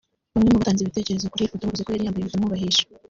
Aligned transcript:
Bamwe 0.33 0.47
mubatanze 0.49 0.79
ibitekerezo 0.81 1.29
kuri 1.31 1.41
iyi 1.43 1.51
foto 1.51 1.63
bavuze 1.63 1.83
ko 1.83 1.89
yari 1.91 2.05
yambaye 2.05 2.25
bitamwubahisha 2.25 2.83